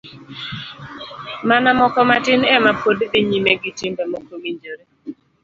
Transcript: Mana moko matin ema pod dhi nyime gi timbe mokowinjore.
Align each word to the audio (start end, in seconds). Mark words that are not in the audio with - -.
Mana 1.49 1.69
moko 1.79 1.99
matin 2.09 2.41
ema 2.55 2.71
pod 2.81 2.97
dhi 3.11 3.19
nyime 3.29 3.51
gi 3.61 3.71
timbe 3.79 4.03
mokowinjore. 4.11 4.83